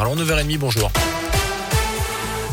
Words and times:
Alors 0.00 0.16
9h30, 0.16 0.56
bonjour. 0.56 0.90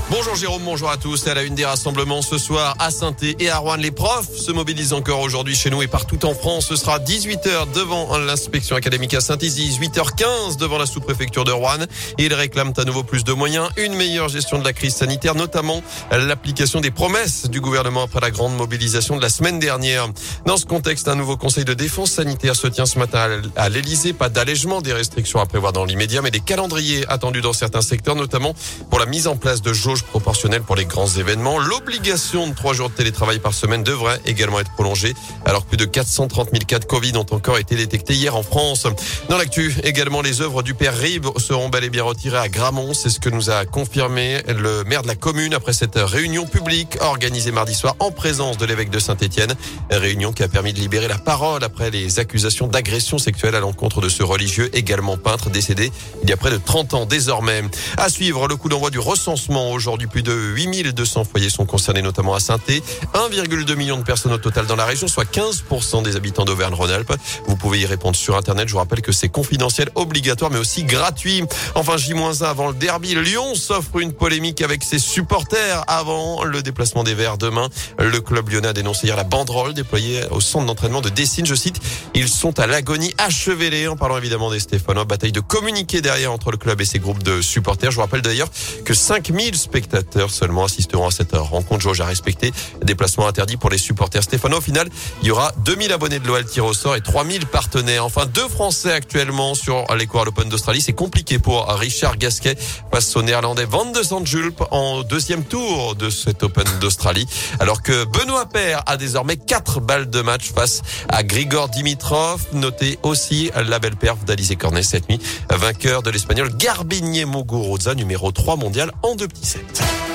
Bonjour 0.10 0.36
Jérôme, 0.36 0.62
bonjour 0.64 0.90
à 0.90 0.96
tous. 0.96 1.28
À 1.28 1.34
la 1.34 1.44
une 1.44 1.54
des 1.54 1.66
rassemblements 1.66 2.22
ce 2.22 2.38
soir 2.38 2.78
à 2.80 2.92
saint 2.92 3.14
et 3.22 3.50
à 3.50 3.58
Rouen, 3.58 3.76
les 3.76 3.92
profs 3.92 4.34
se 4.38 4.54
mobilisent 4.54 4.94
encore 4.94 5.20
aujourd'hui 5.20 5.54
chez 5.54 5.70
nous 5.70 5.82
et 5.82 5.88
partout 5.88 6.26
en 6.26 6.34
France. 6.34 6.68
Ce 6.68 6.78
sera 6.78 6.98
18h 7.00 7.74
devant 7.74 8.18
l'inspection 8.18 8.78
académique 8.78 9.14
à 9.16 9.20
Saint-Izy, 9.20 9.78
18h15 9.82 10.56
devant 10.58 10.78
la 10.78 10.86
sous-préfecture 10.86 11.44
de 11.44 11.52
Rouen. 11.52 11.80
Ils 12.18 12.34
réclament 12.34 12.72
à 12.78 12.86
nouveau 12.86 13.04
plus 13.04 13.26
de 13.26 13.34
moyens, 13.34 13.68
une 13.76 13.96
meilleure 13.96 14.30
gestion 14.30 14.60
de 14.60 14.64
la 14.64 14.72
crise 14.72 14.96
sanitaire, 14.96 15.36
notamment 15.36 15.84
l'application 16.10 16.80
des 16.80 16.92
promesses 16.92 17.50
du 17.50 17.60
gouvernement 17.60 18.04
après 18.04 18.22
la 18.22 18.32
grande 18.32 18.56
mobilisation 18.56 19.18
de 19.18 19.22
la 19.22 19.30
semaine 19.30 19.60
dernière. 19.60 20.08
Dans 20.46 20.56
ce 20.56 20.66
contexte, 20.66 21.10
un 21.10 21.16
nouveau 21.16 21.36
conseil 21.36 21.66
de 21.66 21.74
défense 21.74 22.12
sanitaire 22.12 22.56
se 22.56 22.68
tient 22.68 22.86
ce 22.86 22.98
matin 22.98 23.42
à 23.58 23.68
l'Elysée. 23.68 24.14
Pas 24.14 24.30
d'allègement 24.30 24.80
des 24.80 24.94
restrictions 24.94 25.42
à 25.42 25.46
prévoir 25.46 25.74
dans 25.74 25.84
l'immédiat, 25.84 26.22
mais 26.22 26.32
des 26.32 26.40
calendriers 26.40 27.04
attendus 27.10 27.42
dans 27.42 27.52
certains 27.52 27.82
secteurs, 27.82 28.16
notamment 28.16 28.56
pour 28.90 29.00
la 29.00 29.06
mise 29.06 29.28
en 29.28 29.36
place 29.36 29.62
de 29.62 29.74
jauges 29.74 29.97
proportionnelle 30.04 30.62
pour 30.62 30.76
les 30.76 30.86
grands 30.86 31.08
événements. 31.08 31.60
L'obligation 31.60 32.48
de 32.48 32.54
trois 32.54 32.74
jours 32.74 32.90
de 32.90 32.96
télétravail 32.96 33.40
par 33.40 33.54
semaine 33.54 33.84
devrait 33.84 34.20
également 34.26 34.60
être 34.60 34.72
prolongée, 34.72 35.14
alors 35.46 35.66
plus 35.66 35.78
de 35.78 35.86
430 35.86 36.50
000 36.52 36.66
cas 36.66 36.80
de 36.80 36.86
Covid 36.86 37.14
ont 37.16 37.26
encore 37.32 37.58
été 37.58 37.76
détectés 37.76 38.14
hier 38.14 38.36
en 38.36 38.44
France. 38.44 38.88
Dans 39.30 39.38
l'actu, 39.38 39.76
également, 39.84 40.22
les 40.22 40.42
œuvres 40.42 40.64
du 40.64 40.74
père 40.74 40.98
Rive 40.98 41.30
seront 41.38 41.70
bel 41.70 41.84
et 41.84 41.90
bien 41.90 42.04
retirées 42.04 42.38
à 42.38 42.50
Gramont. 42.50 42.94
C'est 42.94 43.10
ce 43.10 43.20
que 43.20 43.30
nous 43.30 43.50
a 43.50 43.66
confirmé 43.66 44.42
le 44.48 44.84
maire 44.84 45.02
de 45.02 45.08
la 45.08 45.16
commune 45.16 45.54
après 45.54 45.74
cette 45.74 45.96
réunion 45.96 46.46
publique 46.46 46.98
organisée 47.02 47.52
mardi 47.52 47.74
soir 47.74 47.96
en 48.00 48.12
présence 48.12 48.58
de 48.58 48.66
l'évêque 48.66 48.90
de 48.90 49.00
Saint-Étienne. 49.00 49.54
Réunion 49.90 50.34
qui 50.34 50.44
a 50.44 50.48
permis 50.48 50.74
de 50.74 50.80
libérer 50.80 51.08
la 51.08 51.18
parole 51.18 51.64
après 51.64 51.90
les 51.90 52.20
accusations 52.20 52.68
d'agression 52.68 53.18
sexuelle 53.18 53.56
à 53.56 53.60
l'encontre 53.60 54.02
de 54.02 54.10
ce 54.10 54.24
religieux, 54.24 54.70
également 54.74 55.18
peintre, 55.18 55.50
décédé 55.50 55.92
il 56.24 56.30
y 56.30 56.34
a 56.34 56.38
près 56.38 56.52
de 56.52 56.58
30 56.58 56.94
ans 56.94 57.06
désormais. 57.06 57.64
À 57.98 58.10
suivre 58.10 58.48
le 58.48 58.56
coup 58.56 58.70
d'envoi 58.70 58.90
du 58.90 59.00
recensement 59.00 59.72
aujourd'hui 59.72 59.87
Aujourd'hui, 59.88 60.08
plus 60.08 60.22
de 60.22 60.34
8200 60.34 61.24
foyers 61.24 61.50
sont 61.50 61.66
concernés, 61.66 62.02
notamment 62.02 62.34
à 62.34 62.42
saint 62.42 62.58
1,2 62.58 63.76
million 63.76 63.98
de 63.98 64.04
personnes 64.04 64.34
au 64.34 64.38
total 64.38 64.66
dans 64.66 64.76
la 64.76 64.84
région, 64.84 65.08
soit 65.08 65.24
15% 65.24 66.04
des 66.04 66.18
habitants 66.18 66.44
d'Auvergne-Rhône-Alpes. 66.44 67.14
Vous 67.46 67.56
pouvez 67.56 67.80
y 67.80 67.86
répondre 67.86 68.18
sur 68.18 68.36
Internet. 68.36 68.68
Je 68.68 68.74
vous 68.74 68.80
rappelle 68.80 69.02
que 69.02 69.14
c'est 69.14 69.30
confidentiel, 69.30 69.90
obligatoire, 69.96 70.52
mais 70.52 70.60
aussi 70.60 70.84
gratuit. 70.84 71.42
Enfin, 71.74 71.96
J-1 71.96 72.44
avant 72.44 72.68
le 72.68 72.74
derby. 72.74 73.16
Lyon 73.16 73.56
s'offre 73.56 74.00
une 74.00 74.12
polémique 74.12 74.62
avec 74.62 74.84
ses 74.84 75.00
supporters 75.00 75.86
avant 75.88 76.44
le 76.44 76.62
déplacement 76.62 77.06
des 77.06 77.14
Verts 77.14 77.38
demain. 77.38 77.70
Le 77.98 78.20
club 78.20 78.50
lyonnais 78.50 78.68
a 78.68 78.74
dénoncé 78.74 79.08
hier 79.08 79.16
la 79.16 79.24
banderole 79.24 79.74
déployée 79.74 80.26
au 80.32 80.42
centre 80.42 80.66
d'entraînement 80.66 81.00
de 81.00 81.08
Dessine. 81.08 81.46
Je 81.46 81.56
cite, 81.56 81.80
ils 82.14 82.28
sont 82.28 82.60
à 82.60 82.68
l'agonie 82.68 83.14
achevelée 83.20 83.88
en 83.88 83.96
parlant 83.96 84.18
évidemment 84.18 84.52
des 84.52 84.60
Stéphanois. 84.60 85.06
Bataille 85.06 85.32
de 85.32 85.40
communiquer 85.40 86.02
derrière 86.02 86.34
entre 86.34 86.52
le 86.52 86.58
club 86.58 86.82
et 86.82 86.86
ses 86.86 87.00
groupes 87.00 87.24
de 87.24 87.40
supporters. 87.42 87.92
Je 87.92 87.96
vous 87.96 88.02
rappelle 88.02 88.22
d'ailleurs 88.22 88.50
que 88.84 88.94
5000 88.94 89.56
spectateurs 89.56 89.77
spectateurs 89.78 90.32
seulement 90.32 90.66
assisteront 90.66 91.08
à 91.08 91.12
cette 91.12 91.34
rencontre. 91.34 91.82
Jauge 91.82 92.02
à 92.02 92.06
respecter. 92.06 92.52
Déplacement 92.84 93.28
interdit 93.28 93.58
pour 93.58 93.70
les 93.70 93.78
supporters 93.78 94.24
stéphanois. 94.24 94.58
Au 94.58 94.62
final, 94.62 94.90
il 95.22 95.28
y 95.28 95.32
aura 95.32 95.52
2000 95.66 95.92
abonnés 95.92 96.18
de 96.18 96.26
l'OL 96.26 96.44
tir 96.46 96.66
au 96.66 96.74
sort 96.74 96.96
et 96.96 97.02
3000 97.02 97.46
partenaires. 97.46 98.04
Enfin, 98.04 98.26
deux 98.26 98.48
Français 98.48 98.92
actuellement 98.92 99.54
sur 99.54 99.86
les 99.96 100.08
cours 100.08 100.26
l'Open 100.26 100.50
d'Australie. 100.50 100.82
C'est 100.82 100.94
compliqué 100.94 101.38
pour 101.38 101.68
Richard 101.68 102.18
Gasquet 102.18 102.56
face 102.92 103.16
au 103.16 103.22
néerlandais 103.22 103.66
Van 103.66 103.86
de 103.86 104.02
Zandjulp 104.02 104.64
en 104.72 105.04
deuxième 105.04 105.44
tour 105.44 105.96
de 105.96 106.10
cet 106.10 106.42
Open 106.42 106.66
d'Australie. 106.82 107.28
Alors 107.60 107.84
que 107.84 108.06
Benoît 108.06 108.48
Paire 108.48 108.82
a 108.88 108.98
désormais 108.98 109.38
quatre 109.38 109.80
balles 109.80 110.10
de 110.10 110.22
match 110.22 110.52
face 110.56 110.82
à 111.08 111.22
Grigor 111.22 111.70
Dimitrov. 111.70 112.48
Notez 112.54 112.98
aussi 113.04 113.52
la 113.56 113.78
belle 113.78 113.96
perf 113.96 114.26
d'Alizé 114.26 114.56
Cornet 114.56 114.82
cette 114.82 115.08
nuit. 115.08 115.20
Vainqueur 115.52 116.02
de 116.02 116.10
l'espagnol 116.10 116.50
Garbinier 116.58 117.26
Muguruza, 117.26 117.94
numéro 117.94 118.32
3 118.32 118.56
mondial 118.56 118.92
en 119.04 119.14
deux 119.14 119.28
petits 119.28 119.46
sets. 119.46 119.67
Perfect. 119.68 120.07